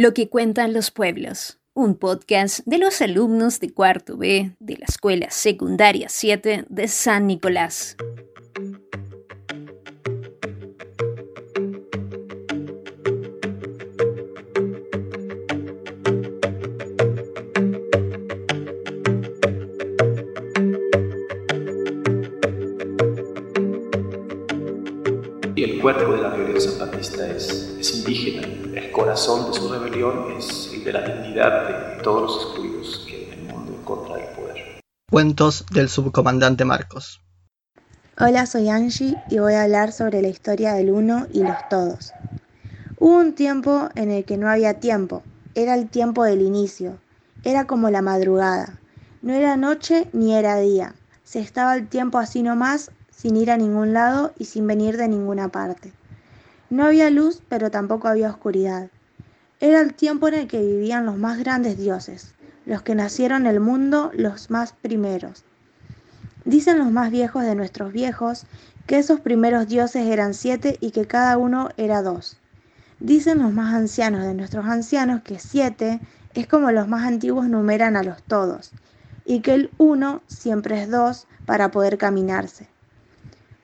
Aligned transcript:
Lo 0.00 0.14
que 0.14 0.30
cuentan 0.30 0.72
los 0.72 0.90
pueblos, 0.90 1.58
un 1.74 1.94
podcast 1.94 2.60
de 2.64 2.78
los 2.78 3.02
alumnos 3.02 3.60
de 3.60 3.70
cuarto 3.74 4.16
B 4.16 4.56
de 4.58 4.78
la 4.78 4.86
Escuela 4.88 5.30
Secundaria 5.30 6.08
7 6.08 6.64
de 6.70 6.88
San 6.88 7.26
Nicolás. 7.26 7.98
El 25.80 25.84
cuerpo 25.84 26.12
de 26.12 26.20
la 26.20 26.28
rebelión 26.28 26.60
zapatista 26.60 27.26
es, 27.26 27.74
es 27.80 27.96
indígena, 27.96 28.46
el 28.78 28.90
corazón 28.92 29.50
de 29.50 29.58
su 29.58 29.72
rebelión 29.72 30.30
es 30.36 30.70
el 30.74 30.84
de 30.84 30.92
la 30.92 31.00
dignidad 31.00 31.96
de 31.96 32.02
todos 32.02 32.22
los 32.22 32.42
excluidos 32.44 33.06
que 33.08 33.32
en 33.32 33.38
el 33.38 33.54
mundo 33.54 33.72
en 33.72 33.82
contra 33.84 34.16
del 34.16 34.26
poder. 34.36 34.80
Cuentos 35.10 35.64
del 35.72 35.88
subcomandante 35.88 36.66
Marcos. 36.66 37.22
Hola, 38.18 38.44
soy 38.44 38.68
Angie 38.68 39.16
y 39.30 39.38
voy 39.38 39.54
a 39.54 39.62
hablar 39.62 39.92
sobre 39.92 40.20
la 40.20 40.28
historia 40.28 40.74
del 40.74 40.90
uno 40.90 41.26
y 41.32 41.42
los 41.42 41.56
todos. 41.70 42.12
Hubo 42.98 43.16
un 43.16 43.32
tiempo 43.32 43.88
en 43.94 44.10
el 44.10 44.26
que 44.26 44.36
no 44.36 44.50
había 44.50 44.80
tiempo, 44.80 45.22
era 45.54 45.72
el 45.72 45.88
tiempo 45.88 46.24
del 46.24 46.42
inicio, 46.42 46.98
era 47.42 47.66
como 47.66 47.88
la 47.88 48.02
madrugada, 48.02 48.78
no 49.22 49.32
era 49.32 49.56
noche 49.56 50.10
ni 50.12 50.34
era 50.34 50.58
día, 50.58 50.94
se 51.24 51.40
estaba 51.40 51.74
el 51.74 51.88
tiempo 51.88 52.18
así 52.18 52.42
nomás 52.42 52.90
sin 53.20 53.36
ir 53.36 53.50
a 53.50 53.58
ningún 53.58 53.92
lado 53.92 54.32
y 54.38 54.46
sin 54.46 54.66
venir 54.66 54.96
de 54.96 55.06
ninguna 55.06 55.48
parte. 55.48 55.92
No 56.70 56.84
había 56.84 57.10
luz, 57.10 57.42
pero 57.50 57.70
tampoco 57.70 58.08
había 58.08 58.30
oscuridad. 58.30 58.88
Era 59.60 59.82
el 59.82 59.92
tiempo 59.92 60.28
en 60.28 60.34
el 60.34 60.46
que 60.48 60.62
vivían 60.62 61.04
los 61.04 61.18
más 61.18 61.38
grandes 61.38 61.76
dioses, 61.76 62.32
los 62.64 62.80
que 62.80 62.94
nacieron 62.94 63.42
en 63.42 63.48
el 63.48 63.60
mundo, 63.60 64.10
los 64.14 64.50
más 64.50 64.72
primeros. 64.72 65.44
Dicen 66.46 66.78
los 66.78 66.90
más 66.90 67.10
viejos 67.10 67.44
de 67.44 67.54
nuestros 67.54 67.92
viejos 67.92 68.46
que 68.86 68.98
esos 68.98 69.20
primeros 69.20 69.68
dioses 69.68 70.06
eran 70.06 70.32
siete 70.32 70.78
y 70.80 70.90
que 70.90 71.06
cada 71.06 71.36
uno 71.36 71.68
era 71.76 72.00
dos. 72.00 72.38
Dicen 73.00 73.40
los 73.40 73.52
más 73.52 73.74
ancianos 73.74 74.24
de 74.24 74.32
nuestros 74.32 74.64
ancianos 74.64 75.20
que 75.20 75.38
siete 75.38 76.00
es 76.32 76.46
como 76.46 76.70
los 76.70 76.88
más 76.88 77.04
antiguos 77.06 77.48
numeran 77.48 77.96
a 77.96 78.02
los 78.02 78.22
todos, 78.22 78.72
y 79.26 79.40
que 79.40 79.52
el 79.52 79.70
uno 79.76 80.22
siempre 80.26 80.82
es 80.82 80.90
dos 80.90 81.26
para 81.44 81.70
poder 81.70 81.98
caminarse. 81.98 82.66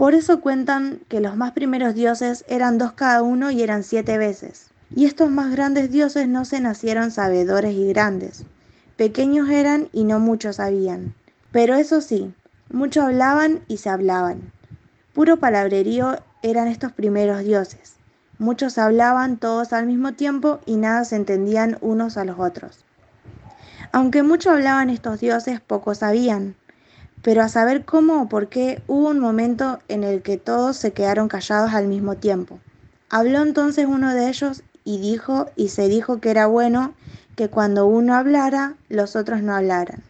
Por 0.00 0.14
eso 0.14 0.40
cuentan 0.40 1.02
que 1.08 1.20
los 1.20 1.36
más 1.36 1.52
primeros 1.52 1.94
dioses 1.94 2.46
eran 2.48 2.78
dos 2.78 2.92
cada 2.92 3.22
uno 3.22 3.50
y 3.50 3.62
eran 3.62 3.82
siete 3.82 4.16
veces. 4.16 4.68
Y 4.96 5.04
estos 5.04 5.30
más 5.30 5.52
grandes 5.52 5.90
dioses 5.90 6.26
no 6.26 6.46
se 6.46 6.58
nacieron 6.58 7.10
sabedores 7.10 7.74
y 7.74 7.86
grandes. 7.86 8.44
Pequeños 8.96 9.50
eran 9.50 9.90
y 9.92 10.04
no 10.04 10.18
muchos 10.18 10.56
sabían. 10.56 11.12
Pero 11.52 11.74
eso 11.74 12.00
sí, 12.00 12.32
muchos 12.70 13.04
hablaban 13.04 13.60
y 13.68 13.76
se 13.76 13.90
hablaban. 13.90 14.50
Puro 15.12 15.36
palabrerío 15.36 16.16
eran 16.42 16.68
estos 16.68 16.92
primeros 16.92 17.44
dioses. 17.44 17.96
Muchos 18.38 18.78
hablaban 18.78 19.36
todos 19.36 19.74
al 19.74 19.84
mismo 19.84 20.14
tiempo 20.14 20.60
y 20.64 20.76
nada 20.76 21.04
se 21.04 21.16
entendían 21.16 21.76
unos 21.82 22.16
a 22.16 22.24
los 22.24 22.38
otros. 22.38 22.86
Aunque 23.92 24.22
mucho 24.22 24.50
hablaban 24.50 24.88
estos 24.88 25.20
dioses, 25.20 25.60
pocos 25.60 25.98
sabían 25.98 26.54
pero 27.22 27.42
a 27.42 27.48
saber 27.48 27.84
cómo 27.84 28.22
o 28.22 28.28
por 28.28 28.48
qué 28.48 28.82
hubo 28.86 29.08
un 29.08 29.18
momento 29.18 29.80
en 29.88 30.04
el 30.04 30.22
que 30.22 30.38
todos 30.38 30.76
se 30.76 30.92
quedaron 30.92 31.28
callados 31.28 31.72
al 31.74 31.86
mismo 31.86 32.16
tiempo. 32.16 32.58
Habló 33.10 33.42
entonces 33.42 33.86
uno 33.86 34.14
de 34.14 34.28
ellos 34.28 34.62
y 34.84 34.98
dijo 34.98 35.50
y 35.56 35.68
se 35.68 35.88
dijo 35.88 36.20
que 36.20 36.30
era 36.30 36.46
bueno 36.46 36.94
que 37.36 37.48
cuando 37.48 37.86
uno 37.86 38.14
hablara, 38.14 38.74
los 38.88 39.16
otros 39.16 39.42
no 39.42 39.54
hablaran. 39.54 40.02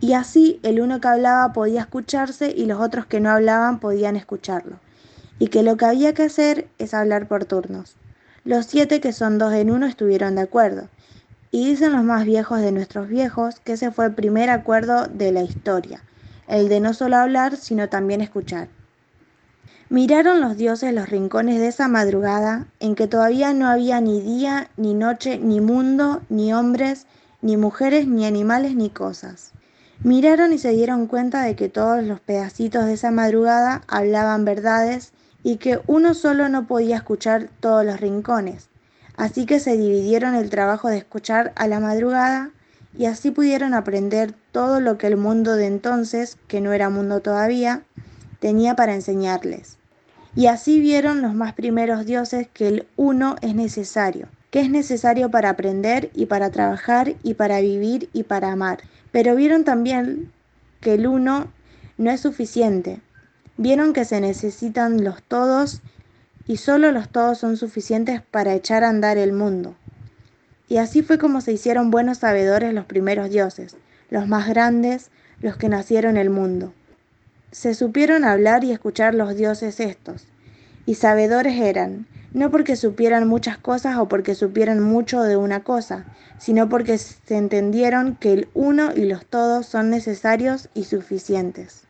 Y 0.00 0.14
así 0.14 0.60
el 0.62 0.80
uno 0.80 1.00
que 1.00 1.08
hablaba 1.08 1.52
podía 1.52 1.82
escucharse 1.82 2.52
y 2.56 2.64
los 2.64 2.80
otros 2.80 3.04
que 3.04 3.20
no 3.20 3.30
hablaban 3.30 3.80
podían 3.80 4.16
escucharlo. 4.16 4.76
Y 5.38 5.48
que 5.48 5.62
lo 5.62 5.76
que 5.76 5.84
había 5.84 6.14
que 6.14 6.24
hacer 6.24 6.68
es 6.78 6.94
hablar 6.94 7.28
por 7.28 7.44
turnos. 7.44 7.96
Los 8.44 8.66
siete 8.66 9.00
que 9.00 9.12
son 9.12 9.38
dos 9.38 9.52
en 9.52 9.70
uno 9.70 9.86
estuvieron 9.86 10.36
de 10.36 10.42
acuerdo. 10.42 10.88
Y 11.50 11.66
dicen 11.66 11.92
los 11.92 12.04
más 12.04 12.24
viejos 12.24 12.60
de 12.60 12.72
nuestros 12.72 13.08
viejos 13.08 13.60
que 13.60 13.72
ese 13.72 13.90
fue 13.90 14.06
el 14.06 14.14
primer 14.14 14.48
acuerdo 14.48 15.06
de 15.06 15.32
la 15.32 15.42
historia 15.42 16.02
el 16.50 16.68
de 16.68 16.80
no 16.80 16.92
solo 16.92 17.16
hablar, 17.16 17.56
sino 17.56 17.88
también 17.88 18.20
escuchar. 18.20 18.68
Miraron 19.88 20.40
los 20.40 20.56
dioses 20.56 20.94
los 20.94 21.08
rincones 21.08 21.58
de 21.58 21.68
esa 21.68 21.88
madrugada 21.88 22.66
en 22.78 22.94
que 22.94 23.06
todavía 23.06 23.52
no 23.52 23.66
había 23.66 24.00
ni 24.00 24.20
día, 24.20 24.68
ni 24.76 24.94
noche, 24.94 25.38
ni 25.38 25.60
mundo, 25.60 26.22
ni 26.28 26.52
hombres, 26.52 27.06
ni 27.42 27.56
mujeres, 27.56 28.06
ni 28.06 28.24
animales, 28.24 28.76
ni 28.76 28.90
cosas. 28.90 29.52
Miraron 30.02 30.52
y 30.52 30.58
se 30.58 30.70
dieron 30.70 31.06
cuenta 31.06 31.42
de 31.42 31.56
que 31.56 31.68
todos 31.68 32.04
los 32.04 32.20
pedacitos 32.20 32.86
de 32.86 32.94
esa 32.94 33.10
madrugada 33.10 33.82
hablaban 33.88 34.44
verdades 34.44 35.12
y 35.42 35.56
que 35.56 35.80
uno 35.86 36.14
solo 36.14 36.48
no 36.48 36.66
podía 36.66 36.96
escuchar 36.96 37.48
todos 37.60 37.84
los 37.84 37.98
rincones. 38.00 38.68
Así 39.16 39.44
que 39.44 39.60
se 39.60 39.76
dividieron 39.76 40.34
el 40.34 40.50
trabajo 40.50 40.88
de 40.88 40.98
escuchar 40.98 41.52
a 41.56 41.66
la 41.66 41.80
madrugada 41.80 42.50
y 42.96 43.06
así 43.06 43.30
pudieron 43.30 43.74
aprender 43.74 44.34
todo 44.52 44.80
lo 44.80 44.98
que 44.98 45.06
el 45.06 45.16
mundo 45.16 45.54
de 45.56 45.66
entonces, 45.66 46.36
que 46.48 46.60
no 46.60 46.72
era 46.72 46.90
mundo 46.90 47.20
todavía, 47.20 47.82
tenía 48.40 48.74
para 48.74 48.94
enseñarles. 48.94 49.76
Y 50.34 50.46
así 50.46 50.80
vieron 50.80 51.22
los 51.22 51.34
más 51.34 51.54
primeros 51.54 52.06
dioses 52.06 52.48
que 52.52 52.68
el 52.68 52.86
uno 52.96 53.36
es 53.42 53.54
necesario, 53.54 54.28
que 54.50 54.60
es 54.60 54.70
necesario 54.70 55.30
para 55.30 55.50
aprender 55.50 56.10
y 56.14 56.26
para 56.26 56.50
trabajar 56.50 57.14
y 57.22 57.34
para 57.34 57.60
vivir 57.60 58.08
y 58.12 58.24
para 58.24 58.52
amar. 58.52 58.80
Pero 59.12 59.34
vieron 59.34 59.64
también 59.64 60.30
que 60.80 60.94
el 60.94 61.06
uno 61.06 61.48
no 61.98 62.10
es 62.10 62.20
suficiente. 62.20 63.00
Vieron 63.56 63.92
que 63.92 64.04
se 64.04 64.20
necesitan 64.20 65.04
los 65.04 65.22
todos 65.22 65.82
y 66.46 66.56
solo 66.56 66.92
los 66.92 67.08
todos 67.08 67.38
son 67.38 67.56
suficientes 67.56 68.22
para 68.22 68.54
echar 68.54 68.84
a 68.84 68.88
andar 68.88 69.18
el 69.18 69.32
mundo. 69.32 69.74
Y 70.70 70.76
así 70.76 71.02
fue 71.02 71.18
como 71.18 71.40
se 71.40 71.52
hicieron 71.52 71.90
buenos 71.90 72.18
sabedores 72.18 72.72
los 72.72 72.84
primeros 72.84 73.28
dioses, 73.28 73.76
los 74.08 74.28
más 74.28 74.48
grandes, 74.48 75.10
los 75.42 75.56
que 75.56 75.68
nacieron 75.68 76.16
el 76.16 76.30
mundo. 76.30 76.72
Se 77.50 77.74
supieron 77.74 78.24
hablar 78.24 78.62
y 78.62 78.70
escuchar 78.70 79.16
los 79.16 79.34
dioses 79.34 79.80
estos, 79.80 80.28
y 80.86 80.94
sabedores 80.94 81.60
eran, 81.60 82.06
no 82.32 82.52
porque 82.52 82.76
supieran 82.76 83.26
muchas 83.26 83.58
cosas 83.58 83.96
o 83.96 84.06
porque 84.06 84.36
supieran 84.36 84.80
mucho 84.80 85.22
de 85.22 85.36
una 85.36 85.64
cosa, 85.64 86.04
sino 86.38 86.68
porque 86.68 86.98
se 86.98 87.36
entendieron 87.36 88.14
que 88.14 88.32
el 88.32 88.48
uno 88.54 88.92
y 88.94 89.06
los 89.06 89.26
todos 89.26 89.66
son 89.66 89.90
necesarios 89.90 90.68
y 90.72 90.84
suficientes. 90.84 91.82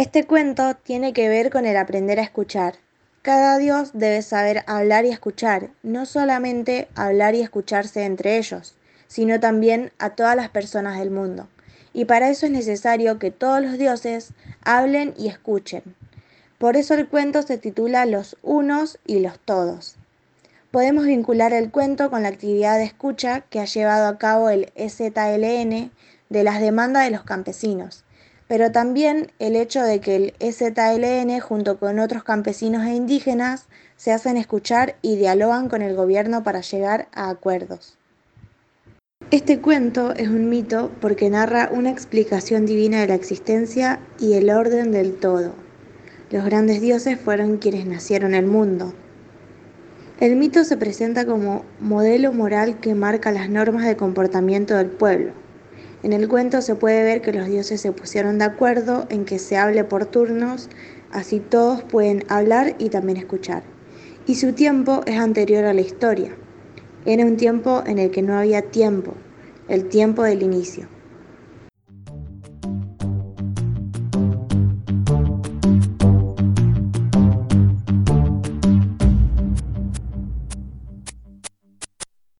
Este 0.00 0.24
cuento 0.24 0.76
tiene 0.82 1.12
que 1.12 1.28
ver 1.28 1.50
con 1.50 1.66
el 1.66 1.76
aprender 1.76 2.18
a 2.18 2.22
escuchar. 2.22 2.76
Cada 3.20 3.58
Dios 3.58 3.90
debe 3.92 4.22
saber 4.22 4.64
hablar 4.66 5.04
y 5.04 5.10
escuchar, 5.10 5.72
no 5.82 6.06
solamente 6.06 6.88
hablar 6.94 7.34
y 7.34 7.42
escucharse 7.42 8.04
entre 8.04 8.38
ellos, 8.38 8.76
sino 9.08 9.40
también 9.40 9.92
a 9.98 10.14
todas 10.14 10.36
las 10.36 10.48
personas 10.48 10.98
del 10.98 11.10
mundo. 11.10 11.48
Y 11.92 12.06
para 12.06 12.30
eso 12.30 12.46
es 12.46 12.52
necesario 12.52 13.18
que 13.18 13.30
todos 13.30 13.60
los 13.60 13.76
dioses 13.76 14.32
hablen 14.62 15.12
y 15.18 15.28
escuchen. 15.28 15.82
Por 16.56 16.78
eso 16.78 16.94
el 16.94 17.06
cuento 17.06 17.42
se 17.42 17.58
titula 17.58 18.06
Los 18.06 18.38
unos 18.42 18.98
y 19.06 19.18
los 19.20 19.38
todos. 19.38 19.96
Podemos 20.70 21.04
vincular 21.04 21.52
el 21.52 21.70
cuento 21.70 22.08
con 22.08 22.22
la 22.22 22.30
actividad 22.30 22.78
de 22.78 22.84
escucha 22.84 23.42
que 23.50 23.60
ha 23.60 23.66
llevado 23.66 24.08
a 24.08 24.16
cabo 24.16 24.48
el 24.48 24.72
EZLN 24.76 25.90
de 26.30 26.42
las 26.42 26.62
demandas 26.62 27.04
de 27.04 27.10
los 27.10 27.24
campesinos 27.24 28.02
pero 28.50 28.72
también 28.72 29.30
el 29.38 29.54
hecho 29.54 29.80
de 29.80 30.00
que 30.00 30.16
el 30.16 30.34
EZLN 30.40 31.38
junto 31.38 31.78
con 31.78 32.00
otros 32.00 32.24
campesinos 32.24 32.84
e 32.84 32.96
indígenas 32.96 33.68
se 33.96 34.10
hacen 34.10 34.36
escuchar 34.36 34.96
y 35.02 35.14
dialogan 35.14 35.68
con 35.68 35.82
el 35.82 35.94
gobierno 35.94 36.42
para 36.42 36.60
llegar 36.60 37.06
a 37.12 37.30
acuerdos. 37.30 37.96
Este 39.30 39.60
cuento 39.60 40.12
es 40.16 40.26
un 40.26 40.48
mito 40.48 40.90
porque 41.00 41.30
narra 41.30 41.70
una 41.72 41.90
explicación 41.90 42.66
divina 42.66 43.00
de 43.00 43.06
la 43.06 43.14
existencia 43.14 44.00
y 44.18 44.32
el 44.32 44.50
orden 44.50 44.90
del 44.90 45.14
todo. 45.14 45.54
Los 46.32 46.44
grandes 46.44 46.80
dioses 46.80 47.20
fueron 47.20 47.58
quienes 47.58 47.86
nacieron 47.86 48.34
el 48.34 48.46
mundo. 48.46 48.92
El 50.18 50.34
mito 50.34 50.64
se 50.64 50.76
presenta 50.76 51.24
como 51.24 51.64
modelo 51.78 52.32
moral 52.32 52.80
que 52.80 52.96
marca 52.96 53.30
las 53.30 53.48
normas 53.48 53.86
de 53.86 53.96
comportamiento 53.96 54.74
del 54.74 54.90
pueblo. 54.90 55.34
En 56.02 56.14
el 56.14 56.28
cuento 56.28 56.62
se 56.62 56.74
puede 56.74 57.02
ver 57.02 57.20
que 57.20 57.32
los 57.32 57.46
dioses 57.46 57.80
se 57.80 57.92
pusieron 57.92 58.38
de 58.38 58.44
acuerdo 58.44 59.06
en 59.10 59.26
que 59.26 59.38
se 59.38 59.58
hable 59.58 59.84
por 59.84 60.06
turnos, 60.06 60.70
así 61.12 61.40
todos 61.40 61.82
pueden 61.82 62.24
hablar 62.28 62.74
y 62.78 62.88
también 62.88 63.18
escuchar. 63.18 63.62
Y 64.26 64.36
su 64.36 64.52
tiempo 64.52 65.02
es 65.06 65.18
anterior 65.18 65.64
a 65.64 65.74
la 65.74 65.82
historia. 65.82 66.34
Era 67.04 67.24
un 67.26 67.36
tiempo 67.36 67.82
en 67.86 67.98
el 67.98 68.10
que 68.10 68.22
no 68.22 68.38
había 68.38 68.62
tiempo, 68.62 69.14
el 69.68 69.88
tiempo 69.88 70.22
del 70.22 70.42
inicio. 70.42 70.88